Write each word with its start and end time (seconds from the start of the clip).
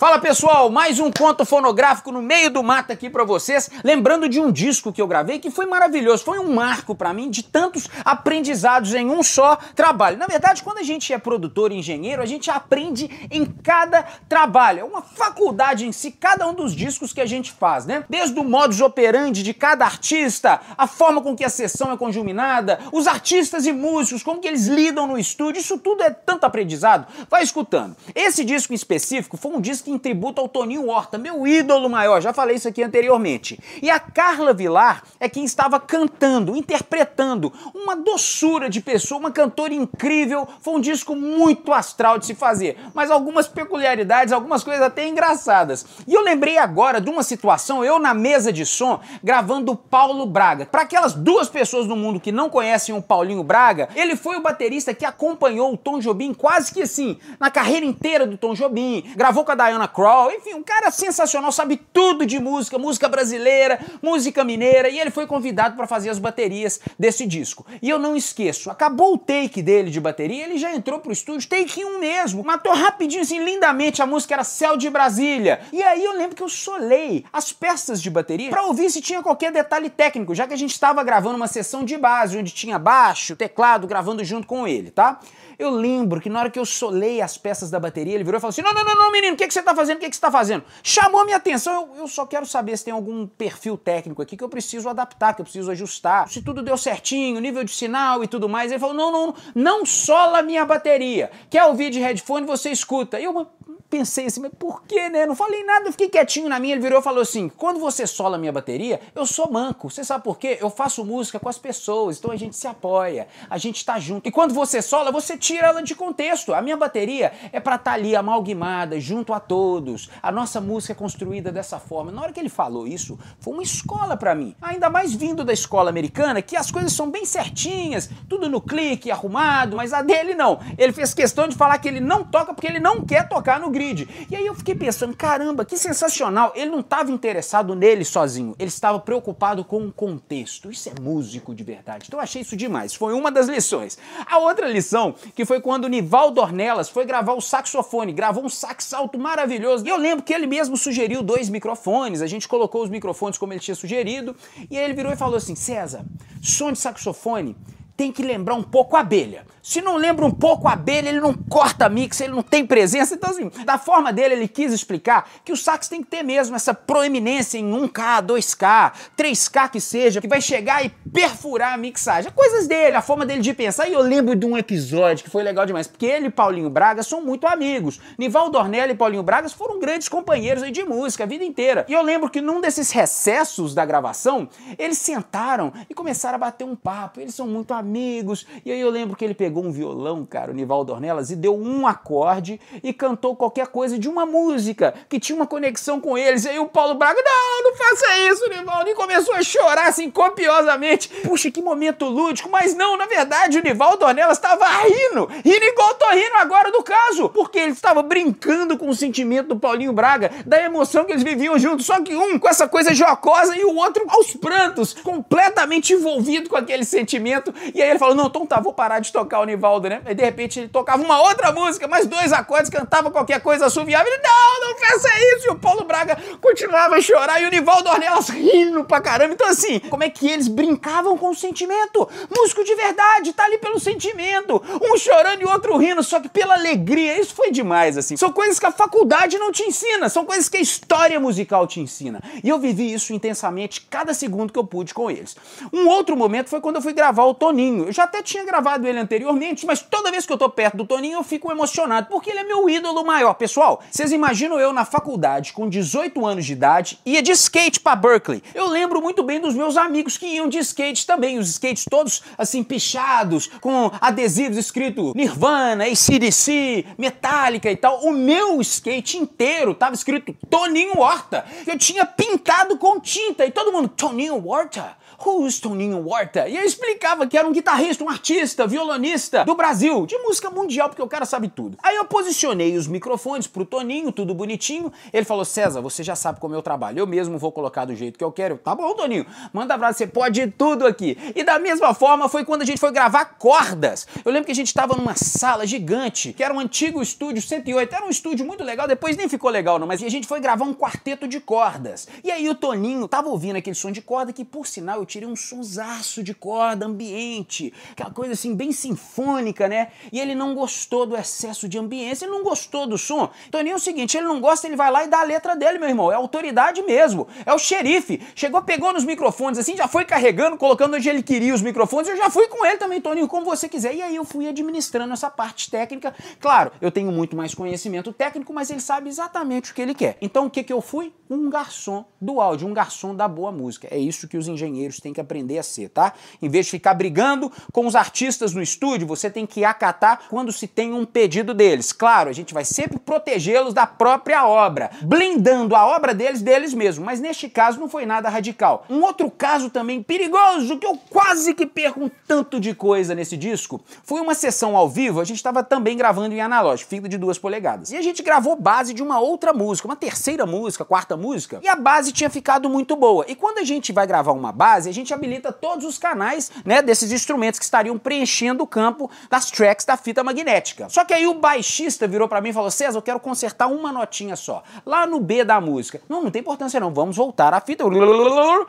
Fala 0.00 0.18
pessoal, 0.18 0.70
mais 0.70 0.98
um 0.98 1.10
conto 1.12 1.44
fonográfico 1.44 2.10
no 2.10 2.22
meio 2.22 2.48
do 2.48 2.62
mato 2.62 2.90
aqui 2.90 3.10
para 3.10 3.22
vocês, 3.22 3.68
lembrando 3.84 4.30
de 4.30 4.40
um 4.40 4.50
disco 4.50 4.90
que 4.90 5.02
eu 5.02 5.06
gravei 5.06 5.38
que 5.38 5.50
foi 5.50 5.66
maravilhoso, 5.66 6.24
foi 6.24 6.38
um 6.38 6.54
marco 6.54 6.94
para 6.94 7.12
mim 7.12 7.28
de 7.28 7.42
tantos 7.42 7.86
aprendizados 8.02 8.94
em 8.94 9.10
um 9.10 9.22
só 9.22 9.56
trabalho. 9.76 10.16
Na 10.16 10.26
verdade, 10.26 10.62
quando 10.62 10.78
a 10.78 10.82
gente 10.82 11.12
é 11.12 11.18
produtor 11.18 11.70
engenheiro, 11.70 12.22
a 12.22 12.24
gente 12.24 12.50
aprende 12.50 13.28
em 13.30 13.44
cada 13.44 14.02
trabalho, 14.26 14.80
é 14.80 14.84
uma 14.84 15.02
faculdade 15.02 15.86
em 15.86 15.92
si, 15.92 16.10
cada 16.12 16.48
um 16.48 16.54
dos 16.54 16.74
discos 16.74 17.12
que 17.12 17.20
a 17.20 17.26
gente 17.26 17.52
faz, 17.52 17.84
né? 17.84 18.02
Desde 18.08 18.40
o 18.40 18.42
modus 18.42 18.80
operandi 18.80 19.42
de 19.42 19.52
cada 19.52 19.84
artista, 19.84 20.62
a 20.78 20.86
forma 20.86 21.20
com 21.20 21.36
que 21.36 21.44
a 21.44 21.50
sessão 21.50 21.92
é 21.92 21.96
conjuminada, 21.98 22.80
os 22.90 23.06
artistas 23.06 23.66
e 23.66 23.72
músicos, 23.72 24.22
como 24.22 24.40
que 24.40 24.48
eles 24.48 24.66
lidam 24.66 25.06
no 25.06 25.18
estúdio, 25.18 25.60
isso 25.60 25.76
tudo 25.76 26.02
é 26.02 26.08
tanto 26.08 26.46
aprendizado. 26.46 27.06
Vai 27.28 27.42
escutando. 27.42 27.94
Esse 28.14 28.46
disco 28.46 28.72
em 28.72 28.76
específico 28.76 29.36
foi 29.36 29.52
um 29.52 29.60
disco 29.60 29.89
em 29.90 29.98
tributo 29.98 30.40
ao 30.40 30.48
Toninho 30.48 30.88
Horta, 30.88 31.18
meu 31.18 31.46
ídolo 31.46 31.88
maior, 31.88 32.20
já 32.20 32.32
falei 32.32 32.56
isso 32.56 32.68
aqui 32.68 32.82
anteriormente. 32.82 33.58
E 33.82 33.90
a 33.90 33.98
Carla 33.98 34.52
Vilar 34.52 35.02
é 35.18 35.28
quem 35.28 35.44
estava 35.44 35.78
cantando, 35.78 36.56
interpretando, 36.56 37.52
uma 37.74 37.96
doçura 37.96 38.68
de 38.68 38.80
pessoa, 38.80 39.20
uma 39.20 39.30
cantora 39.30 39.74
incrível, 39.74 40.46
foi 40.60 40.74
um 40.74 40.80
disco 40.80 41.14
muito 41.14 41.72
astral 41.72 42.18
de 42.18 42.26
se 42.26 42.34
fazer, 42.34 42.78
mas 42.94 43.10
algumas 43.10 43.48
peculiaridades, 43.48 44.32
algumas 44.32 44.62
coisas 44.62 44.82
até 44.82 45.06
engraçadas. 45.06 45.86
E 46.06 46.14
eu 46.14 46.22
lembrei 46.22 46.58
agora 46.58 47.00
de 47.00 47.10
uma 47.10 47.22
situação, 47.22 47.84
eu 47.84 47.98
na 47.98 48.14
mesa 48.14 48.52
de 48.52 48.64
som, 48.64 49.00
gravando 49.22 49.76
Paulo 49.76 50.26
Braga. 50.26 50.66
Para 50.66 50.82
aquelas 50.82 51.14
duas 51.14 51.48
pessoas 51.48 51.86
no 51.86 51.96
mundo 51.96 52.20
que 52.20 52.32
não 52.32 52.48
conhecem 52.48 52.94
o 52.94 53.02
Paulinho 53.02 53.42
Braga, 53.42 53.88
ele 53.94 54.16
foi 54.16 54.36
o 54.36 54.42
baterista 54.42 54.94
que 54.94 55.04
acompanhou 55.04 55.72
o 55.72 55.76
Tom 55.76 55.98
Jobim 55.98 56.32
quase 56.32 56.72
que 56.72 56.82
assim, 56.82 57.18
na 57.38 57.50
carreira 57.50 57.84
inteira 57.84 58.26
do 58.26 58.36
Tom 58.36 58.54
Jobim, 58.54 59.04
gravou 59.16 59.44
com 59.44 59.52
a 59.52 59.54
Diana 59.88 60.34
enfim, 60.36 60.54
um 60.54 60.62
cara 60.62 60.90
sensacional, 60.90 61.50
sabe 61.52 61.76
tudo 61.92 62.26
de 62.26 62.38
música, 62.38 62.78
música 62.78 63.08
brasileira, 63.08 63.80
música 64.02 64.44
mineira, 64.44 64.88
e 64.88 64.98
ele 64.98 65.10
foi 65.10 65.26
convidado 65.26 65.76
para 65.76 65.86
fazer 65.86 66.10
as 66.10 66.18
baterias 66.18 66.80
desse 66.98 67.26
disco. 67.26 67.64
E 67.80 67.88
eu 67.88 67.98
não 67.98 68.16
esqueço, 68.16 68.70
acabou 68.70 69.14
o 69.14 69.18
take 69.18 69.62
dele 69.62 69.90
de 69.90 70.00
bateria, 70.00 70.44
ele 70.44 70.58
já 70.58 70.74
entrou 70.74 70.98
pro 70.98 71.12
estúdio, 71.12 71.48
take 71.48 71.84
1 71.84 71.98
mesmo, 71.98 72.44
matou 72.44 72.74
rapidinho, 72.74 73.22
assim, 73.22 73.42
lindamente, 73.42 74.02
a 74.02 74.06
música 74.06 74.34
era 74.34 74.44
Céu 74.44 74.76
de 74.76 74.90
Brasília. 74.90 75.60
E 75.72 75.82
aí 75.82 76.04
eu 76.04 76.12
lembro 76.12 76.36
que 76.36 76.42
eu 76.42 76.48
solei 76.48 77.24
as 77.32 77.52
peças 77.52 78.02
de 78.02 78.10
bateria 78.10 78.50
para 78.50 78.62
ouvir 78.62 78.90
se 78.90 79.00
tinha 79.00 79.22
qualquer 79.22 79.52
detalhe 79.52 79.88
técnico, 79.88 80.34
já 80.34 80.46
que 80.46 80.54
a 80.54 80.58
gente 80.58 80.72
estava 80.72 81.02
gravando 81.02 81.36
uma 81.36 81.46
sessão 81.46 81.84
de 81.84 81.96
base, 81.96 82.36
onde 82.36 82.52
tinha 82.52 82.78
baixo, 82.78 83.36
teclado, 83.36 83.86
gravando 83.86 84.24
junto 84.24 84.46
com 84.46 84.66
ele, 84.66 84.90
tá? 84.90 85.20
Eu 85.60 85.68
lembro 85.68 86.22
que 86.22 86.30
na 86.30 86.40
hora 86.40 86.50
que 86.50 86.58
eu 86.58 86.64
solei 86.64 87.20
as 87.20 87.36
peças 87.36 87.70
da 87.70 87.78
bateria, 87.78 88.14
ele 88.14 88.24
virou 88.24 88.38
e 88.38 88.40
falou 88.40 88.48
assim: 88.48 88.62
Não, 88.62 88.72
não, 88.72 88.82
não, 88.82 88.96
não 88.96 89.12
menino, 89.12 89.34
o 89.34 89.36
que, 89.36 89.46
que 89.46 89.52
você 89.52 89.62
tá 89.62 89.69
fazendo? 89.74 89.98
O 89.98 90.00
que, 90.00 90.10
que 90.10 90.16
você 90.16 90.20
tá 90.20 90.30
fazendo? 90.30 90.64
Chamou 90.82 91.20
a 91.20 91.24
minha 91.24 91.36
atenção. 91.36 91.88
Eu, 91.94 92.02
eu 92.02 92.08
só 92.08 92.26
quero 92.26 92.46
saber 92.46 92.76
se 92.76 92.84
tem 92.84 92.94
algum 92.94 93.26
perfil 93.26 93.76
técnico 93.76 94.22
aqui 94.22 94.36
que 94.36 94.44
eu 94.44 94.48
preciso 94.48 94.88
adaptar, 94.88 95.34
que 95.34 95.40
eu 95.40 95.44
preciso 95.44 95.70
ajustar. 95.70 96.28
Se 96.28 96.42
tudo 96.42 96.62
deu 96.62 96.76
certinho, 96.76 97.40
nível 97.40 97.64
de 97.64 97.72
sinal 97.72 98.22
e 98.22 98.28
tudo 98.28 98.48
mais. 98.48 98.70
Ele 98.70 98.80
falou: 98.80 98.94
Não, 98.94 99.12
não, 99.12 99.34
não 99.54 99.86
sola 99.86 100.38
a 100.38 100.42
minha 100.42 100.64
bateria. 100.64 101.30
Quer 101.48 101.64
ouvir 101.64 101.90
de 101.90 102.00
headphone? 102.00 102.46
Você 102.46 102.70
escuta. 102.70 103.18
E 103.18 103.24
eu 103.24 103.46
pensei 103.90 104.26
assim, 104.26 104.40
mas 104.40 104.52
por 104.56 104.82
que, 104.84 105.08
né? 105.08 105.26
Não 105.26 105.34
falei 105.34 105.64
nada, 105.64 105.90
fiquei 105.90 106.08
quietinho 106.08 106.48
na 106.48 106.60
minha. 106.60 106.74
Ele 106.74 106.82
virou 106.82 107.00
e 107.00 107.02
falou 107.02 107.20
assim: 107.20 107.48
quando 107.48 107.80
você 107.80 108.06
sola 108.06 108.36
a 108.36 108.38
minha 108.38 108.52
bateria, 108.52 109.00
eu 109.14 109.26
sou 109.26 109.50
manco. 109.50 109.90
Você 109.90 110.04
sabe 110.04 110.22
por 110.22 110.38
quê? 110.38 110.56
Eu 110.60 110.70
faço 110.70 111.04
música 111.04 111.40
com 111.40 111.48
as 111.48 111.58
pessoas, 111.58 112.18
então 112.18 112.30
a 112.30 112.36
gente 112.36 112.56
se 112.56 112.68
apoia, 112.68 113.26
a 113.50 113.58
gente 113.58 113.84
tá 113.84 113.98
junto. 113.98 114.28
E 114.28 114.30
quando 114.30 114.54
você 114.54 114.80
sola, 114.80 115.10
você 115.10 115.36
tira 115.36 115.66
ela 115.66 115.82
de 115.82 115.94
contexto. 115.94 116.54
A 116.54 116.62
minha 116.62 116.76
bateria 116.76 117.32
é 117.52 117.58
pra 117.58 117.74
estar 117.74 117.90
tá 117.90 117.96
ali 117.96 118.14
amalgamada, 118.14 119.00
junto 119.00 119.34
a 119.34 119.40
todos. 119.40 120.08
A 120.22 120.30
nossa 120.30 120.60
música 120.60 120.92
é 120.92 120.96
construída 120.96 121.50
dessa 121.50 121.80
forma. 121.80 122.12
Na 122.12 122.22
hora 122.22 122.32
que 122.32 122.38
ele 122.38 122.48
falou 122.48 122.86
isso, 122.86 123.18
foi 123.40 123.54
uma 123.54 123.62
escola 123.62 124.16
para 124.16 124.34
mim. 124.34 124.54
Ainda 124.62 124.88
mais 124.88 125.12
vindo 125.12 125.44
da 125.44 125.52
escola 125.52 125.90
americana, 125.90 126.40
que 126.40 126.56
as 126.56 126.70
coisas 126.70 126.92
são 126.92 127.10
bem 127.10 127.24
certinhas, 127.24 128.08
tudo 128.28 128.48
no 128.48 128.60
clique, 128.60 129.10
arrumado, 129.10 129.76
mas 129.76 129.92
a 129.92 130.02
dele 130.02 130.34
não. 130.34 130.60
Ele 130.78 130.92
fez 130.92 131.12
questão 131.12 131.48
de 131.48 131.56
falar 131.56 131.78
que 131.78 131.88
ele 131.88 132.00
não 132.00 132.22
toca 132.22 132.54
porque 132.54 132.66
ele 132.66 132.78
não 132.78 133.04
quer 133.04 133.28
tocar 133.28 133.58
no 133.58 133.70
grid. 133.80 134.08
E 134.30 134.36
aí 134.36 134.46
eu 134.46 134.54
fiquei 134.54 134.74
pensando, 134.74 135.16
caramba, 135.16 135.64
que 135.64 135.76
sensacional. 135.76 136.52
Ele 136.54 136.70
não 136.70 136.80
estava 136.80 137.10
interessado 137.10 137.74
nele 137.74 138.04
sozinho, 138.04 138.54
ele 138.58 138.68
estava 138.68 139.00
preocupado 139.00 139.64
com 139.64 139.86
o 139.86 139.92
contexto. 139.92 140.70
Isso 140.70 140.90
é 140.90 141.00
músico 141.00 141.54
de 141.54 141.64
verdade. 141.64 142.04
Então 142.06 142.18
eu 142.18 142.22
achei 142.22 142.42
isso 142.42 142.56
demais. 142.56 142.94
Foi 142.94 143.14
uma 143.14 143.30
das 143.30 143.48
lições. 143.48 143.98
A 144.26 144.38
outra 144.38 144.68
lição, 144.68 145.14
que 145.34 145.44
foi 145.44 145.60
quando 145.60 145.84
o 145.84 145.88
Nivaldo 145.88 146.40
Ornelas 146.40 146.88
foi 146.88 147.06
gravar 147.06 147.32
o 147.32 147.40
saxofone, 147.40 148.12
gravou 148.12 148.44
um 148.44 148.48
sax 148.48 148.92
alto 148.92 149.18
maravilhoso. 149.18 149.86
E 149.86 149.88
eu 149.88 149.96
lembro 149.96 150.24
que 150.24 150.34
ele 150.34 150.46
mesmo 150.46 150.76
sugeriu 150.76 151.22
dois 151.22 151.48
microfones, 151.48 152.20
a 152.20 152.26
gente 152.26 152.46
colocou 152.46 152.82
os 152.82 152.90
microfones 152.90 153.38
como 153.38 153.52
ele 153.52 153.60
tinha 153.60 153.74
sugerido, 153.74 154.36
e 154.70 154.76
aí 154.76 154.84
ele 154.84 154.94
virou 154.94 155.12
e 155.12 155.16
falou 155.16 155.36
assim: 155.36 155.54
César, 155.54 156.04
som 156.42 156.72
de 156.72 156.78
saxofone 156.78 157.56
tem 158.00 158.10
que 158.10 158.22
lembrar 158.22 158.54
um 158.54 158.62
pouco 158.62 158.96
a 158.96 159.00
abelha. 159.00 159.44
Se 159.62 159.82
não 159.82 159.98
lembra 159.98 160.24
um 160.24 160.30
pouco 160.30 160.66
a 160.66 160.72
abelha, 160.72 161.10
ele 161.10 161.20
não 161.20 161.34
corta 161.34 161.86
mix, 161.86 162.18
ele 162.22 162.32
não 162.32 162.42
tem 162.42 162.64
presença. 162.64 163.14
Então, 163.14 163.28
assim, 163.28 163.50
da 163.62 163.76
forma 163.76 164.10
dele, 164.10 164.32
ele 164.32 164.48
quis 164.48 164.72
explicar 164.72 165.28
que 165.44 165.52
o 165.52 165.56
sax 165.56 165.86
tem 165.86 166.02
que 166.02 166.08
ter 166.08 166.22
mesmo 166.22 166.56
essa 166.56 166.72
proeminência 166.72 167.58
em 167.58 167.70
1K, 167.70 168.24
2K, 168.24 168.92
3K 169.18 169.68
que 169.68 169.80
seja, 169.82 170.18
que 170.18 170.26
vai 170.26 170.40
chegar 170.40 170.82
e 170.82 170.88
perfurar 171.12 171.74
a 171.74 171.76
mixagem. 171.76 172.30
Coisas 172.32 172.66
dele, 172.66 172.96
a 172.96 173.02
forma 173.02 173.26
dele 173.26 173.40
de 173.40 173.52
pensar. 173.52 173.88
E 173.88 173.92
eu 173.92 174.00
lembro 174.00 174.34
de 174.34 174.46
um 174.46 174.56
episódio 174.56 175.24
que 175.24 175.30
foi 175.30 175.42
legal 175.42 175.66
demais, 175.66 175.86
porque 175.86 176.06
ele 176.06 176.26
e 176.26 176.30
Paulinho 176.30 176.70
Braga 176.70 177.02
são 177.02 177.20
muito 177.20 177.46
amigos. 177.46 178.00
Nivaldo 178.18 178.58
Ornella 178.58 178.92
e 178.92 178.96
Paulinho 178.96 179.22
Braga 179.22 179.48
foram 179.48 179.78
grandes 179.78 180.08
companheiros 180.08 180.62
aí 180.62 180.70
de 180.70 180.84
música 180.84 181.24
a 181.24 181.26
vida 181.26 181.44
inteira. 181.44 181.84
E 181.88 181.92
eu 181.92 182.02
lembro 182.02 182.30
que 182.30 182.40
num 182.40 182.60
desses 182.60 182.90
recessos 182.90 183.74
da 183.74 183.84
gravação, 183.84 184.48
eles 184.78 184.98
sentaram 184.98 185.72
e 185.88 185.94
começaram 185.94 186.36
a 186.36 186.38
bater 186.38 186.64
um 186.64 186.76
papo. 186.76 187.20
Eles 187.20 187.34
são 187.34 187.46
muito 187.46 187.72
amigos 187.72 188.00
amigos. 188.10 188.46
E 188.64 188.70
aí 188.70 188.80
eu 188.80 188.90
lembro 188.90 189.16
que 189.16 189.24
ele 189.24 189.34
pegou 189.34 189.64
um 189.64 189.70
violão, 189.70 190.24
cara, 190.24 190.50
o 190.50 190.54
Nivaldo 190.54 190.92
Ornelas, 190.92 191.30
e 191.30 191.36
deu 191.36 191.56
um 191.56 191.86
acorde 191.86 192.60
e 192.82 192.92
cantou 192.92 193.34
qualquer 193.36 193.68
coisa 193.68 193.98
de 193.98 194.08
uma 194.08 194.26
música 194.26 194.94
que 195.08 195.18
tinha 195.18 195.36
uma 195.36 195.46
conexão 195.46 196.00
com 196.00 196.16
eles. 196.16 196.44
E 196.44 196.50
aí 196.50 196.58
o 196.58 196.66
Paulo 196.66 196.94
Braga, 196.94 197.20
não, 197.22 197.70
não 197.70 197.76
faça 197.76 198.18
isso, 198.28 198.48
Nivaldo. 198.48 198.90
E 198.90 198.94
começou 198.94 199.34
a 199.34 199.42
chorar 199.42 199.88
assim 199.88 200.10
copiosamente. 200.10 200.99
Puxa, 201.08 201.50
que 201.50 201.62
momento 201.62 202.04
lúdico. 202.06 202.48
Mas 202.48 202.74
não, 202.74 202.96
na 202.96 203.06
verdade, 203.06 203.58
o 203.58 203.62
Nivaldo 203.62 204.04
Ornelas 204.04 204.38
estava 204.38 204.66
rindo. 204.82 205.26
Rindo 205.44 205.64
igual 205.64 205.94
tô 205.94 206.08
rindo 206.10 206.36
agora 206.36 206.70
do 206.70 206.82
caso. 206.82 207.28
Porque 207.30 207.58
ele 207.58 207.72
estava 207.72 208.02
brincando 208.02 208.76
com 208.76 208.88
o 208.88 208.94
sentimento 208.94 209.48
do 209.48 209.56
Paulinho 209.58 209.92
Braga, 209.92 210.30
da 210.46 210.62
emoção 210.62 211.04
que 211.04 211.12
eles 211.12 211.22
viviam 211.22 211.58
juntos. 211.58 211.86
Só 211.86 212.00
que 212.00 212.14
um 212.14 212.38
com 212.38 212.48
essa 212.48 212.68
coisa 212.68 212.94
jocosa 212.94 213.56
e 213.56 213.64
o 213.64 213.74
outro 213.76 214.04
aos 214.08 214.32
prantos, 214.34 214.94
completamente 214.94 215.92
envolvido 215.92 216.48
com 216.48 216.56
aquele 216.56 216.84
sentimento. 216.84 217.54
E 217.74 217.82
aí 217.82 217.90
ele 217.90 217.98
falou: 217.98 218.14
Não, 218.14 218.26
então 218.26 218.46
tá, 218.46 218.60
vou 218.60 218.72
parar 218.72 219.00
de 219.00 219.12
tocar 219.12 219.40
o 219.40 219.44
Nivaldo, 219.44 219.88
né? 219.88 220.02
E 220.08 220.14
de 220.14 220.22
repente 220.22 220.60
ele 220.60 220.68
tocava 220.68 221.02
uma 221.02 221.20
outra 221.22 221.52
música, 221.52 221.88
mais 221.88 222.06
dois 222.06 222.32
acordes, 222.32 222.70
cantava 222.70 223.10
qualquer 223.10 223.40
coisa 223.40 223.66
assoviava. 223.66 224.08
Ele, 224.08 224.18
não, 224.18 224.68
não 224.68 224.78
faça 224.78 225.08
isso. 225.36 225.46
E 225.48 225.50
o 225.50 225.56
Paulo 225.56 225.84
Braga 225.84 226.16
continuava 226.40 226.96
a 226.96 227.00
chorar 227.00 227.40
e 227.40 227.46
o 227.46 227.50
Nivaldo 227.50 227.88
Ornelas 227.88 228.28
rindo 228.28 228.84
pra 228.84 229.00
caramba. 229.00 229.34
Então, 229.34 229.48
assim, 229.48 229.80
como 229.80 230.04
é 230.04 230.10
que 230.10 230.28
eles 230.28 230.48
brincavam 230.48 230.89
com 231.18 231.30
o 231.30 231.34
sentimento? 231.34 232.08
Músico 232.36 232.64
de 232.64 232.74
verdade, 232.74 233.32
tá 233.32 233.44
ali 233.44 233.58
pelo 233.58 233.78
sentimento. 233.78 234.62
Um 234.82 234.96
chorando 234.96 235.42
e 235.42 235.46
outro 235.46 235.76
rindo, 235.76 236.02
só 236.02 236.20
que 236.20 236.28
pela 236.28 236.54
alegria. 236.54 237.20
Isso 237.20 237.34
foi 237.34 237.50
demais, 237.50 237.96
assim. 237.96 238.16
São 238.16 238.32
coisas 238.32 238.58
que 238.58 238.66
a 238.66 238.72
faculdade 238.72 239.38
não 239.38 239.52
te 239.52 239.62
ensina, 239.62 240.08
são 240.08 240.24
coisas 240.24 240.48
que 240.48 240.56
a 240.56 240.60
história 240.60 241.18
musical 241.20 241.66
te 241.66 241.80
ensina. 241.80 242.22
E 242.42 242.48
eu 242.48 242.58
vivi 242.58 242.92
isso 242.92 243.12
intensamente 243.12 243.86
cada 243.88 244.12
segundo 244.14 244.52
que 244.52 244.58
eu 244.58 244.64
pude 244.64 244.92
com 244.92 245.10
eles. 245.10 245.36
Um 245.72 245.88
outro 245.88 246.16
momento 246.16 246.48
foi 246.48 246.60
quando 246.60 246.76
eu 246.76 246.82
fui 246.82 246.92
gravar 246.92 247.24
o 247.24 247.34
Toninho. 247.34 247.50
Toninho. 247.50 247.84
Eu 247.86 247.92
já 247.92 248.04
até 248.04 248.22
tinha 248.22 248.44
gravado 248.44 248.86
ele 248.86 248.98
anteriormente, 248.98 249.66
mas 249.66 249.82
toda 249.82 250.10
vez 250.10 250.24
que 250.24 250.32
eu 250.32 250.38
tô 250.38 250.48
perto 250.48 250.76
do 250.76 250.86
Toninho 250.86 251.18
eu 251.18 251.22
fico 251.22 251.50
emocionado, 251.50 252.08
porque 252.08 252.30
ele 252.30 252.40
é 252.40 252.44
meu 252.44 252.68
ídolo 252.68 253.04
maior. 253.04 253.34
Pessoal, 253.34 253.82
vocês 253.90 254.12
imaginam 254.12 254.58
eu 254.58 254.72
na 254.72 254.84
faculdade 254.84 255.52
com 255.52 255.68
18 255.68 256.24
anos 256.24 256.46
de 256.46 256.52
idade, 256.52 256.98
ia 257.04 257.22
de 257.22 257.32
skate 257.32 257.80
para 257.80 257.96
Berkeley. 257.96 258.42
Eu 258.54 258.68
lembro 258.68 259.00
muito 259.02 259.22
bem 259.22 259.40
dos 259.40 259.54
meus 259.54 259.76
amigos 259.76 260.16
que 260.16 260.26
iam 260.26 260.48
de 260.48 260.58
skate 260.58 260.79
também, 261.06 261.38
os 261.38 261.48
skates 261.50 261.84
todos 261.88 262.22
assim 262.36 262.62
pichados, 262.62 263.48
com 263.60 263.90
adesivos 264.00 264.56
escrito 264.56 265.12
Nirvana, 265.14 265.84
ACDC, 265.84 266.86
Metallica 266.98 267.70
e 267.70 267.76
tal. 267.76 268.00
O 268.04 268.12
meu 268.12 268.60
skate 268.60 269.18
inteiro 269.18 269.74
tava 269.74 269.94
escrito 269.94 270.34
Toninho 270.48 270.98
Horta. 270.98 271.44
Eu 271.66 271.78
tinha 271.78 272.06
pintado 272.06 272.78
com 272.78 272.98
tinta 273.00 273.44
e 273.44 273.50
todo 273.50 273.72
mundo, 273.72 273.88
Toninho 273.88 274.46
Horta? 274.46 274.96
Who's 275.24 275.60
Toninho 275.60 276.06
Horta? 276.08 276.48
E 276.48 276.56
eu 276.56 276.64
explicava 276.64 277.26
que 277.26 277.36
era 277.36 277.46
um 277.46 277.52
guitarrista, 277.52 278.04
um 278.04 278.08
artista, 278.08 278.66
violonista 278.66 279.44
do 279.44 279.54
Brasil, 279.54 280.06
de 280.06 280.16
música 280.18 280.50
mundial, 280.50 280.88
porque 280.88 281.02
o 281.02 281.08
cara 281.08 281.24
sabe 281.24 281.48
tudo. 281.48 281.76
Aí 281.82 281.96
eu 281.96 282.04
posicionei 282.04 282.76
os 282.76 282.86
microfones 282.86 283.46
pro 283.46 283.64
Toninho, 283.64 284.12
tudo 284.12 284.34
bonitinho. 284.34 284.92
Ele 285.12 285.24
falou: 285.24 285.44
César, 285.44 285.80
você 285.80 286.02
já 286.02 286.14
sabe 286.14 286.40
como 286.40 286.54
eu 286.54 286.62
trabalho, 286.62 286.98
eu 286.98 287.06
mesmo 287.06 287.38
vou 287.38 287.52
colocar 287.52 287.84
do 287.84 287.94
jeito 287.94 288.18
que 288.18 288.24
eu 288.24 288.32
quero. 288.32 288.58
Tá 288.58 288.74
bom, 288.74 288.94
Toninho, 288.94 289.26
manda 289.52 289.74
abraço, 289.74 289.98
você 289.98 290.06
pode 290.06 290.46
tudo 290.48 290.86
aqui. 290.86 291.16
E 291.34 291.44
da 291.44 291.58
mesma 291.58 291.92
forma 291.94 292.28
foi 292.28 292.44
quando 292.44 292.62
a 292.62 292.66
gente 292.66 292.78
foi 292.78 292.92
gravar 292.92 293.24
cordas. 293.38 294.06
Eu 294.24 294.32
lembro 294.32 294.46
que 294.46 294.52
a 294.52 294.54
gente 294.54 294.72
tava 294.72 294.96
numa 294.96 295.14
sala 295.14 295.66
gigante, 295.66 296.32
que 296.32 296.42
era 296.42 296.52
um 296.52 296.60
antigo 296.60 297.02
estúdio 297.02 297.42
108, 297.42 297.94
era 297.94 298.06
um 298.06 298.10
estúdio 298.10 298.46
muito 298.46 298.64
legal, 298.64 298.86
depois 298.86 299.16
nem 299.16 299.28
ficou 299.28 299.50
legal 299.50 299.78
não, 299.78 299.86
mas 299.86 300.02
a 300.02 300.08
gente 300.08 300.26
foi 300.26 300.40
gravar 300.40 300.64
um 300.64 300.74
quarteto 300.74 301.26
de 301.26 301.40
cordas. 301.40 302.08
E 302.22 302.30
aí 302.30 302.48
o 302.48 302.54
Toninho 302.54 303.06
tava 303.08 303.28
ouvindo 303.28 303.56
aquele 303.56 303.74
som 303.74 303.90
de 303.90 304.02
corda 304.02 304.32
que, 304.32 304.44
por 304.44 304.66
sinal, 304.66 304.98
eu 304.98 305.06
tirei 305.10 305.28
um 305.28 305.36
sonsaço 305.36 306.22
de 306.22 306.32
corda 306.32 306.86
ambiente, 306.86 307.72
aquela 307.90 308.10
coisa 308.10 308.32
assim 308.32 308.54
bem 308.54 308.72
sinfônica, 308.72 309.68
né? 309.68 309.88
E 310.12 310.20
ele 310.20 310.34
não 310.34 310.54
gostou 310.54 311.04
do 311.04 311.16
excesso 311.16 311.68
de 311.68 311.78
ambiência, 311.78 312.24
ele 312.24 312.32
não 312.32 312.44
gostou 312.44 312.86
do 312.86 312.96
som. 312.96 313.28
Toninho 313.50 313.74
é 313.74 313.76
o 313.76 313.80
seguinte, 313.80 314.16
ele 314.16 314.26
não 314.26 314.40
gosta, 314.40 314.66
ele 314.66 314.76
vai 314.76 314.90
lá 314.90 315.04
e 315.04 315.08
dá 315.08 315.20
a 315.20 315.24
letra 315.24 315.56
dele, 315.56 315.78
meu 315.78 315.88
irmão. 315.88 316.12
É 316.12 316.14
autoridade 316.14 316.82
mesmo. 316.82 317.26
É 317.44 317.52
o 317.52 317.58
xerife. 317.58 318.22
Chegou, 318.34 318.62
pegou 318.62 318.92
nos 318.92 319.04
microfones 319.04 319.58
assim, 319.58 319.76
já 319.76 319.88
foi 319.88 320.04
carregando, 320.04 320.56
colocando 320.56 320.94
onde 320.94 321.08
ele 321.08 321.22
queria 321.22 321.52
os 321.52 321.62
microfones. 321.62 322.08
Eu 322.08 322.16
já 322.16 322.30
fui 322.30 322.46
com 322.46 322.64
ele 322.64 322.76
também, 322.76 323.00
Toninho, 323.00 323.26
como 323.26 323.44
você 323.44 323.68
quiser. 323.68 323.94
E 323.94 324.02
aí 324.02 324.14
eu 324.14 324.24
fui 324.24 324.46
administrando 324.46 325.12
essa 325.12 325.28
parte 325.28 325.70
técnica. 325.70 326.14
Claro, 326.38 326.70
eu 326.80 326.90
tenho 326.90 327.10
muito 327.10 327.36
mais 327.36 327.54
conhecimento 327.54 328.12
técnico, 328.12 328.52
mas 328.52 328.70
ele 328.70 328.80
sabe 328.80 329.08
exatamente 329.08 329.72
o 329.72 329.74
que 329.74 329.82
ele 329.82 329.94
quer. 329.94 330.16
Então 330.20 330.46
o 330.46 330.50
que 330.50 330.62
que 330.62 330.72
eu 330.72 330.80
fui? 330.80 331.12
Um 331.28 331.50
garçom 331.50 332.04
do 332.20 332.40
áudio, 332.40 332.68
um 332.68 332.72
garçom 332.72 333.14
da 333.14 333.26
boa 333.26 333.50
música. 333.50 333.88
É 333.90 333.98
isso 333.98 334.28
que 334.28 334.36
os 334.36 334.46
engenheiros 334.46 334.99
têm 335.00 335.12
que 335.12 335.20
aprender 335.20 335.58
a 335.58 335.62
ser, 335.62 335.88
tá? 335.88 336.12
Em 336.40 336.48
vez 336.48 336.66
de 336.66 336.72
ficar 336.72 336.94
brigando 336.94 337.50
com 337.72 337.86
os 337.86 337.94
artistas 337.94 338.52
no 338.52 338.62
estúdio, 338.62 339.06
você 339.06 339.30
tem 339.30 339.46
que 339.46 339.64
acatar 339.64 340.22
quando 340.28 340.52
se 340.52 340.66
tem 340.66 340.92
um 340.92 341.04
pedido 341.04 341.54
deles. 341.54 341.92
Claro, 341.92 342.30
a 342.30 342.32
gente 342.32 342.54
vai 342.54 342.64
sempre 342.64 342.98
protegê-los 342.98 343.74
da 343.74 343.86
própria 343.86 344.46
obra, 344.46 344.90
blindando 345.02 345.74
a 345.74 345.86
obra 345.86 346.14
deles 346.14 346.42
deles 346.42 346.74
mesmos, 346.74 347.04
mas 347.04 347.20
neste 347.20 347.48
caso 347.48 347.80
não 347.80 347.88
foi 347.88 348.04
nada 348.04 348.28
radical. 348.28 348.84
Um 348.88 349.02
outro 349.02 349.30
caso 349.30 349.70
também 349.70 350.02
perigoso, 350.02 350.78
que 350.78 350.86
eu 350.86 350.98
quase 351.08 351.54
que 351.54 351.66
perco 351.66 352.04
um 352.04 352.10
tanto 352.26 352.60
de 352.60 352.74
coisa 352.74 353.14
nesse 353.14 353.36
disco, 353.36 353.80
foi 354.02 354.20
uma 354.20 354.34
sessão 354.34 354.76
ao 354.76 354.88
vivo, 354.88 355.20
a 355.20 355.24
gente 355.24 355.36
estava 355.36 355.62
também 355.62 355.96
gravando 355.96 356.34
em 356.34 356.40
analógico, 356.40 356.90
fita 356.90 357.08
de 357.08 357.18
duas 357.18 357.38
polegadas. 357.38 357.90
E 357.90 357.96
a 357.96 358.02
gente 358.02 358.22
gravou 358.22 358.56
base 358.56 358.92
de 358.92 359.02
uma 359.02 359.20
outra 359.20 359.52
música, 359.52 359.88
uma 359.88 359.96
terceira 359.96 360.46
música, 360.46 360.84
quarta 360.84 361.16
música, 361.16 361.60
e 361.62 361.68
a 361.68 361.76
base 361.76 362.12
tinha 362.12 362.28
ficado 362.28 362.68
muito 362.68 362.96
boa. 362.96 363.24
E 363.28 363.34
quando 363.34 363.58
a 363.58 363.64
gente 363.64 363.92
vai 363.92 364.06
gravar 364.06 364.32
uma 364.32 364.52
base, 364.52 364.89
a 364.90 364.94
gente 364.94 365.12
habilita 365.14 365.52
todos 365.52 365.84
os 365.84 365.98
canais, 365.98 366.50
né, 366.64 366.82
desses 366.82 367.12
instrumentos 367.12 367.58
que 367.58 367.64
estariam 367.64 367.98
preenchendo 367.98 368.62
o 368.62 368.66
campo 368.66 369.10
das 369.28 369.50
tracks 369.50 369.84
da 369.84 369.96
fita 369.96 370.22
magnética. 370.22 370.88
Só 370.88 371.04
que 371.04 371.14
aí 371.14 371.26
o 371.26 371.34
baixista 371.34 372.06
virou 372.06 372.28
para 372.28 372.40
mim 372.40 372.50
e 372.50 372.52
falou: 372.52 372.70
"César, 372.70 372.98
eu 372.98 373.02
quero 373.02 373.20
consertar 373.20 373.66
uma 373.66 373.92
notinha 373.92 374.36
só, 374.36 374.62
lá 374.84 375.06
no 375.06 375.20
B 375.20 375.44
da 375.44 375.60
música". 375.60 376.00
Não, 376.08 376.22
não 376.22 376.30
tem 376.30 376.40
importância 376.40 376.78
não, 376.80 376.92
vamos 376.92 377.16
voltar 377.16 377.54
à 377.54 377.60
fita 377.60 377.84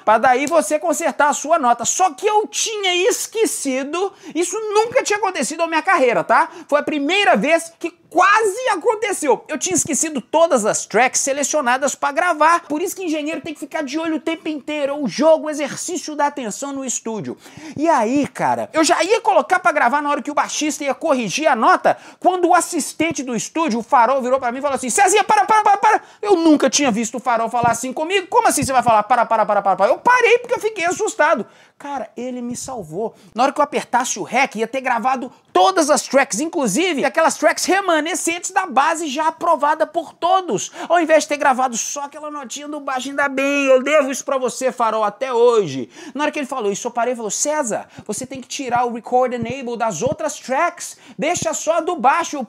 para 0.05 0.17
daí 0.17 0.45
você 0.45 0.79
consertar 0.79 1.29
a 1.29 1.33
sua 1.33 1.59
nota. 1.59 1.85
Só 1.85 2.11
que 2.11 2.25
eu 2.25 2.47
tinha 2.47 2.95
esquecido, 3.09 4.11
isso 4.33 4.57
nunca 4.73 5.03
tinha 5.03 5.17
acontecido 5.17 5.59
na 5.59 5.67
minha 5.67 5.81
carreira, 5.81 6.23
tá? 6.23 6.49
Foi 6.67 6.79
a 6.79 6.83
primeira 6.83 7.35
vez 7.35 7.73
que 7.79 8.00
quase 8.11 8.67
aconteceu. 8.69 9.43
Eu 9.47 9.57
tinha 9.57 9.73
esquecido 9.73 10.19
todas 10.19 10.65
as 10.65 10.85
tracks 10.85 11.21
selecionadas 11.21 11.95
para 11.95 12.11
gravar. 12.11 12.67
Por 12.67 12.81
isso 12.81 12.93
que 12.93 13.05
engenheiro 13.05 13.39
tem 13.39 13.53
que 13.53 13.59
ficar 13.59 13.83
de 13.83 13.97
olho 13.97 14.17
o 14.17 14.19
tempo 14.19 14.49
inteiro. 14.49 15.01
O 15.01 15.07
jogo, 15.07 15.47
o 15.47 15.49
exercício 15.49 16.13
da 16.13 16.27
atenção 16.27 16.73
no 16.73 16.83
estúdio. 16.83 17.37
E 17.77 17.87
aí, 17.87 18.27
cara, 18.27 18.69
eu 18.73 18.83
já 18.83 19.01
ia 19.01 19.21
colocar 19.21 19.59
para 19.59 19.71
gravar 19.71 20.01
na 20.01 20.09
hora 20.09 20.21
que 20.21 20.29
o 20.29 20.33
baixista 20.33 20.83
ia 20.83 20.93
corrigir 20.93 21.47
a 21.47 21.55
nota, 21.55 21.97
quando 22.19 22.49
o 22.49 22.53
assistente 22.53 23.23
do 23.23 23.33
estúdio, 23.33 23.79
o 23.79 23.83
Farol, 23.83 24.21
virou 24.21 24.39
para 24.39 24.51
mim 24.51 24.59
e 24.59 24.61
falou 24.61 24.75
assim: 24.75 24.89
Cezinha, 24.89 25.23
para, 25.23 25.45
para, 25.45 25.63
para, 25.63 25.77
para. 25.77 26.01
Eu 26.21 26.35
nunca 26.35 26.69
tinha 26.69 26.91
visto 26.91 27.15
o 27.15 27.19
Farol 27.19 27.49
falar 27.49 27.71
assim 27.71 27.93
comigo. 27.93 28.27
Como 28.27 28.47
assim 28.47 28.63
você 28.63 28.73
vai 28.73 28.83
falar 28.83 29.03
para, 29.03 29.25
para, 29.25 29.45
para, 29.45 29.61
para, 29.61 29.75
para? 29.77 29.91
Eu 29.91 29.97
parei 29.99 30.39
porque 30.39 30.55
eu 30.55 30.59
fiquei 30.59 30.85
assustado. 30.85 31.45
Cara, 31.77 32.09
ele 32.17 32.41
me 32.41 32.57
salvou. 32.57 33.15
Na 33.33 33.43
hora 33.43 33.53
que 33.53 33.59
eu 33.59 33.63
apertasse 33.63 34.19
o 34.19 34.23
REC, 34.23 34.57
ia 34.57 34.67
ter 34.67 34.81
gravado 34.81 35.31
todas 35.53 35.89
as 35.89 36.03
tracks, 36.03 36.39
inclusive 36.39 37.03
aquelas 37.05 37.37
tracks 37.37 37.65
remanescentes 37.65 38.51
da 38.51 38.65
base 38.65 39.07
já 39.07 39.27
aprovada 39.27 39.85
por 39.85 40.13
todos. 40.13 40.71
Ao 40.87 40.99
invés 40.99 41.23
de 41.23 41.29
ter 41.29 41.37
gravado 41.37 41.77
só 41.77 42.03
aquela 42.03 42.31
notinha 42.31 42.67
do 42.67 42.79
baixo, 42.79 43.09
ainda 43.09 43.27
bem, 43.27 43.65
eu 43.65 43.81
devo 43.81 44.11
isso 44.11 44.23
pra 44.25 44.37
você, 44.37 44.71
Farol, 44.71 45.03
até 45.03 45.33
hoje. 45.33 45.89
Na 46.13 46.23
hora 46.23 46.31
que 46.31 46.39
ele 46.39 46.47
falou 46.47 46.71
isso, 46.71 46.87
eu 46.87 46.91
parei 46.91 47.13
e 47.13 47.15
falou: 47.15 47.31
César, 47.31 47.87
você 48.05 48.25
tem 48.25 48.41
que 48.41 48.47
tirar 48.47 48.85
o 48.85 48.93
record 48.93 49.33
enable 49.33 49.77
das 49.77 50.01
outras 50.01 50.37
tracks, 50.39 50.97
deixa 51.17 51.53
só 51.53 51.81
do 51.81 51.95
baixo. 51.95 52.37
Eu, 52.37 52.47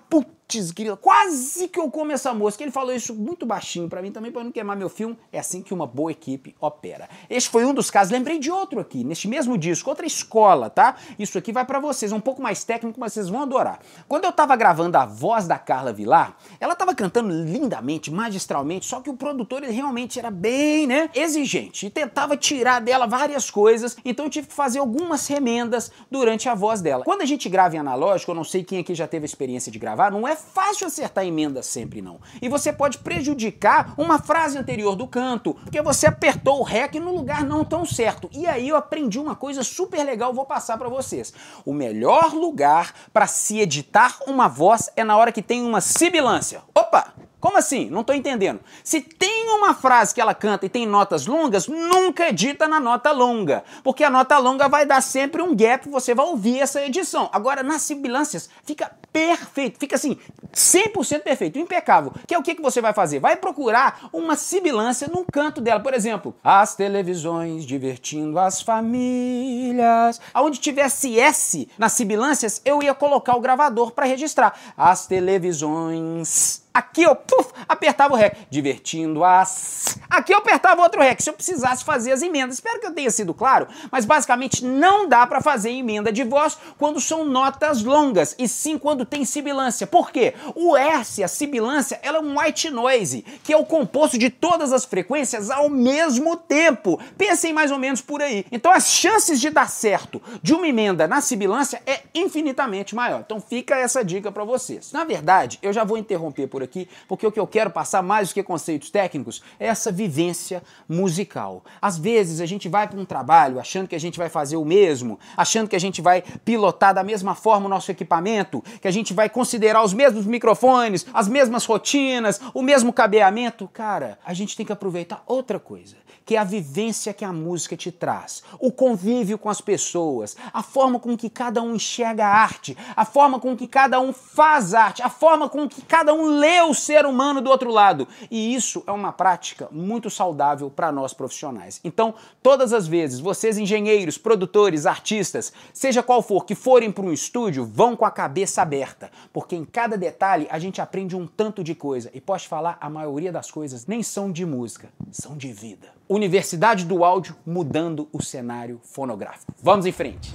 grila, 0.73 0.97
quase 0.97 1.69
que 1.69 1.79
eu 1.79 1.91
como 1.91 2.13
essa 2.13 2.33
mosca. 2.35 2.63
Ele 2.63 2.73
falou 2.73 2.95
isso 2.95 3.15
muito 3.15 3.47
baixinho 3.47 3.89
para 3.89 4.03
mim 4.03 4.13
também, 4.13 4.31
para 4.31 4.45
não 4.45 4.53
queimar 4.53 4.77
meu 4.77 4.89
filme. 4.89 5.19
É 5.33 5.39
assim 5.39 5.63
que 5.63 5.73
uma 5.73 5.87
boa 5.87 6.11
equipe 6.11 6.55
opera. 6.61 7.09
Este 7.29 7.49
foi 7.49 7.65
um 7.65 7.75
dos 7.75 7.91
casos. 7.91 8.13
Lembrei 8.13 8.39
de 8.39 8.51
outro 8.51 8.81
aqui, 8.81 9.05
neste 9.05 9.29
mesmo 9.29 9.57
disco, 9.57 9.89
outra 9.91 10.07
escola, 10.07 10.69
tá? 10.69 10.97
Isso 11.19 11.39
aqui 11.39 11.53
vai 11.53 11.65
para 11.65 11.81
vocês, 11.81 12.13
um 12.13 12.21
pouco 12.21 12.43
mais 12.43 12.65
técnico, 12.65 12.99
mas 13.01 13.13
vocês 13.13 13.29
vão 13.29 13.43
adorar. 13.43 13.81
Quando 14.09 14.25
eu 14.25 14.33
tava 14.33 14.55
gravando 14.57 14.97
a 14.97 15.07
voz 15.07 15.47
da 15.47 15.59
Carla 15.59 15.93
Vilar, 15.93 16.37
ela 16.61 16.75
tava 16.75 16.95
cantando 16.95 17.31
lindamente, 17.31 18.11
magistralmente, 18.11 18.87
só 18.87 19.01
que 19.01 19.11
o 19.11 19.15
produtor 19.15 19.63
ele 19.63 19.73
realmente 19.73 20.19
era 20.19 20.31
bem, 20.31 20.87
né, 20.87 21.11
exigente 21.15 21.87
e 21.87 21.91
tentava 21.91 22.37
tirar 22.37 22.81
dela 22.81 23.07
várias 23.07 23.51
coisas, 23.51 23.97
então 24.05 24.27
eu 24.27 24.31
tive 24.31 24.49
que 24.49 24.55
fazer 24.55 24.79
algumas 24.79 25.27
remendas 25.27 25.91
durante 26.11 26.49
a 26.49 26.55
voz 26.55 26.81
dela. 26.81 27.05
Quando 27.05 27.23
a 27.23 27.27
gente 27.27 27.49
grava 27.49 27.77
em 27.77 27.79
analógico, 27.79 28.31
eu 28.31 28.35
não 28.35 28.45
sei 28.45 28.65
quem 28.65 28.79
aqui 28.79 28.95
já 28.95 29.07
teve 29.07 29.25
experiência 29.25 29.71
de 29.71 29.79
gravar, 29.79 30.11
não 30.11 30.27
é 30.27 30.37
fácil 30.53 30.87
acertar 30.87 31.25
emenda 31.25 31.63
sempre 31.63 32.03
não. 32.03 32.21
E 32.41 32.49
você 32.49 32.73
pode 32.73 32.99
prejudicar 32.99 33.95
uma 33.97 34.19
frase 34.19 34.59
anterior 34.59 34.97
do 34.97 35.07
canto, 35.07 35.55
porque 35.55 35.81
você 35.81 36.07
apertou 36.07 36.61
o 36.61 36.63
REC 36.63 36.95
no 36.97 37.15
lugar 37.15 37.45
não 37.45 37.65
tão 37.65 37.85
certo. 37.85 38.29
E 38.33 38.47
aí 38.47 38.69
eu 38.69 38.77
aprendi 38.77 39.19
uma 39.19 39.37
coisa 39.37 39.63
super 39.63 40.03
legal, 40.05 40.33
vou 40.33 40.45
passar 40.45 40.77
para 40.77 40.89
vocês. 40.89 41.33
O 41.65 41.73
melhor 41.73 42.35
lugar 42.35 42.95
para 43.13 43.27
se 43.27 43.61
editar 43.61 44.19
uma 44.27 44.49
voz 44.49 44.91
é 44.97 45.05
na 45.05 45.17
hora 45.17 45.33
que 45.33 45.43
tem 45.43 45.63
uma 45.63 45.81
sibilância. 45.81 46.63
Opa! 46.75 47.13
Como 47.43 47.59
assim? 47.59 47.91
Não 47.91 48.03
estou 48.03 48.15
entendendo. 48.15 48.61
Se 48.85 49.01
tem 49.01 49.51
uma 49.51 49.75
frase 49.75 50.15
que 50.15 50.21
ela 50.21 50.33
canta 50.33 50.65
e 50.65 50.69
tem 50.69 50.87
notas 50.87 51.27
longas, 51.27 51.67
nunca 51.67 52.29
edita 52.29 52.69
na 52.69 52.79
nota 52.79 53.11
longa, 53.11 53.65
porque 53.83 54.05
a 54.05 54.11
nota 54.11 54.39
longa 54.39 54.69
vai 54.69 54.87
dar 54.87 55.01
sempre 55.01 55.43
um 55.43 55.53
gap, 55.53 55.89
você 55.89 56.15
vai 56.15 56.25
ouvir 56.25 56.61
essa 56.61 56.81
edição. 56.87 57.29
Agora, 57.33 57.65
nas 57.65 57.83
sibilâncias, 57.83 58.49
fica 58.63 58.93
perfeito, 59.13 59.77
fica 59.77 59.97
assim, 59.97 60.17
100% 60.55 61.23
perfeito, 61.23 61.59
impecável. 61.59 62.13
Que 62.29 62.35
é 62.35 62.39
o 62.39 62.45
que, 62.45 62.55
que 62.55 62.63
você 62.63 62.81
vai 62.81 62.93
fazer? 62.93 63.19
Vai 63.19 63.35
procurar 63.35 64.09
uma 64.13 64.37
sibilância 64.37 65.09
num 65.09 65.25
canto 65.25 65.61
dela. 65.61 65.81
Por 65.81 65.95
exemplo, 65.95 66.37
as 66.45 66.77
televisões 66.77 67.67
divertindo 67.67 68.39
as 68.39 68.63
famílias. 68.63 70.21
Aonde 70.33 70.61
tivesse 70.61 71.19
S 71.19 71.69
nas 71.77 71.95
sibilâncias, 71.95 72.63
eu 72.65 72.81
ia 72.81 72.95
colocar 72.95 73.35
o 73.35 73.41
gravador 73.41 73.91
para 73.91 74.07
registrar. 74.07 74.57
As 74.77 75.09
televisões 75.09 76.62
Aqui 76.75 77.03
eu 77.03 77.15
puf, 77.15 77.53
apertava 77.69 78.15
o 78.15 78.17
REC, 78.17 78.37
divertindo 78.49 79.25
as. 79.25 79.99
Aqui 80.09 80.33
eu 80.33 80.39
apertava 80.39 80.83
outro 80.83 81.03
REC, 81.03 81.21
se 81.21 81.29
eu 81.29 81.35
precisasse 81.35 81.85
fazer 81.85 82.13
as 82.13 82.23
emendas. 82.23 82.55
Espero 82.55 82.81
que 82.81 82.87
eu 82.87 82.95
tenha 82.95 83.11
sido 83.11 83.35
claro, 83.35 83.67
mas 83.91 84.05
basicamente 84.05 84.65
não 84.65 85.07
dá 85.07 85.27
para 85.27 85.41
fazer 85.41 85.71
emenda 85.71 86.11
de 86.11 86.25
voz 86.25 86.57
quando 86.79 87.01
são 87.01 87.25
notas 87.25 87.83
longas, 87.83 88.35
e 88.39 88.49
sim 88.49 88.79
quando 88.79 89.05
tem 89.05 89.25
sibilância. 89.25 89.87
Por 89.87 90.11
quê? 90.11 90.35
O 90.55 90.77
S, 90.77 91.23
a 91.23 91.29
sibilância, 91.29 92.01
ela 92.03 92.19
é 92.19 92.21
um 92.21 92.39
white 92.39 92.71
noise, 92.71 93.23
que 93.45 93.53
é 93.53 93.57
o 93.57 93.65
composto 93.65 94.17
de 94.17 94.31
todas 94.31 94.73
as 94.73 94.85
frequências 94.85 95.51
ao 95.51 95.69
mesmo 95.69 96.37
tempo. 96.37 96.99
Pensem 97.19 97.53
mais 97.53 97.71
ou 97.71 97.79
menos 97.79 98.01
por 98.01 98.23
aí. 98.23 98.47
Então 98.51 98.73
as 98.73 98.91
chances 98.91 99.41
de 99.41 99.51
dar 99.51 99.69
certo 99.69 100.23
de 100.43 100.55
uma 100.55 100.67
emenda 100.67 101.07
na 101.07 101.21
sibilância 101.21 101.83
é 101.87 102.01
infinitamente 102.15 102.95
maior. 102.95 103.21
Então 103.21 103.41
fica 103.41 103.77
essa 103.77 104.03
dica 104.03 104.33
para 104.33 104.45
vocês. 104.45 104.93
Na 104.93 105.05
verdade, 105.05 105.59
eu 105.63 105.73
já 105.73 105.85
vou 105.85 105.99
interromper 105.99 106.47
por 106.47 106.62
aqui, 106.63 106.89
porque 107.09 107.27
o 107.27 107.33
que 107.33 107.41
eu 107.41 107.47
quero 107.47 107.71
passar 107.71 108.03
mais 108.03 108.29
do 108.29 108.35
que 108.35 108.43
conceitos 108.43 108.91
técnicos 108.91 109.43
é 109.59 109.67
essa 109.67 109.91
vivência 109.91 110.63
musical. 110.89 111.65
Às 111.81 111.99
vezes 111.99 112.41
a 112.41 112.47
gente 112.47 112.69
vai 112.69 112.87
para 112.89 112.99
um 112.99 113.05
trabalho 113.05 113.59
achando 113.59 113.89
que 113.89 113.97
a 113.97 114.01
gente 114.01 114.19
vai 114.19 114.29
fazer 114.29 114.57
o 114.57 114.65
mesmo, 114.65 115.19
achando 115.37 115.69
que 115.69 115.77
a 115.77 115.81
gente 115.81 116.01
vai 116.01 116.23
pilotar 116.45 116.95
da 116.95 117.03
mesma 117.03 117.35
forma 117.35 117.67
o 117.67 117.69
nosso 117.69 117.91
equipamento, 117.91 118.63
que 118.81 118.89
a 118.89 118.91
gente 118.91 119.13
vai 119.13 119.29
considerar 119.29 119.83
os 119.83 119.93
mesmos 119.93 120.27
microfones, 120.27 121.07
as 121.13 121.29
mesmas 121.29 121.65
rotinas, 121.65 122.41
o 122.55 122.63
mesmo 122.63 122.93
cabeamento. 122.93 123.69
Cara, 123.73 124.19
a 124.25 124.35
gente 124.35 124.57
tem 124.57 124.67
que 124.67 124.73
aproveitar 124.73 125.23
outra 125.27 125.59
coisa, 125.59 125.97
que 126.25 126.37
é 126.37 126.39
a 126.39 126.45
vivência 126.45 127.13
que 127.13 127.25
a 127.25 127.33
música 127.33 127.77
te 127.77 127.91
traz, 127.91 128.43
o 128.59 128.71
convívio 128.71 129.39
com 129.39 129.49
as 129.49 129.61
pessoas, 129.61 130.37
a 130.53 130.63
forma 130.63 130.99
com 130.99 131.17
que 131.17 131.29
cada 131.29 131.63
um 131.63 131.75
enxerga 131.75 132.27
a 132.27 132.35
arte, 132.35 132.77
a 132.97 133.05
forma 133.05 133.41
com 133.41 133.57
que 133.57 133.67
cada 133.67 134.01
um 134.01 134.13
faz 134.13 134.75
arte, 134.75 135.03
a 135.03 135.09
forma 135.09 135.49
com 135.49 135.69
que 135.69 135.83
cada 135.83 136.13
um 136.15 136.27
lê 136.39 136.52
ver 136.53 136.63
o 136.65 136.75
ser 136.75 137.07
humano 137.07 137.41
do 137.41 137.49
outro 137.49 137.71
lado. 137.71 138.07
E 138.31 138.55
isso 138.55 138.85
é 138.87 138.93
uma 138.93 139.13
prática 139.13 139.69
muito 139.73 140.11
saudável 140.11 140.71
para 140.71 140.93
nós 140.93 141.15
profissionais. 141.15 141.81
Então, 141.83 142.15
todas 142.43 142.73
as 142.73 142.87
vezes, 142.87 143.21
vocês 143.21 143.57
engenheiros, 143.57 144.19
produtores, 144.19 144.85
artistas, 144.85 145.53
seja 145.73 146.03
qual 146.03 146.21
for 146.23 146.45
que 146.45 146.55
forem 146.55 146.93
para 146.93 147.05
um 147.05 147.13
estúdio, 147.13 147.65
vão 147.65 147.97
com 147.97 148.05
a 148.05 148.11
cabeça 148.11 148.61
aberta, 148.61 149.11
porque 149.33 149.57
em 149.57 149.65
cada 149.65 149.97
detalhe 149.97 150.47
a 150.51 150.59
gente 150.59 150.81
aprende 150.81 151.17
um 151.17 151.27
tanto 151.27 151.65
de 151.65 151.75
coisa. 151.75 152.11
E 152.13 152.21
posso 152.21 152.49
falar, 152.49 152.77
a 152.81 152.91
maioria 152.91 153.33
das 153.33 153.51
coisas 153.51 153.87
nem 153.87 154.03
são 154.03 154.31
de 154.31 154.45
música, 154.45 154.91
são 155.11 155.37
de 155.37 155.53
vida. 155.53 155.89
Universidade 156.09 156.85
do 156.85 157.05
Áudio 157.05 157.35
mudando 157.47 158.09
o 158.13 158.23
cenário 158.23 158.79
fonográfico. 158.83 159.55
Vamos 159.63 159.87
em 159.87 159.93
frente. 159.93 160.35